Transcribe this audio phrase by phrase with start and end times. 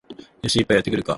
[0.41, 1.09] よし、一杯やってくるか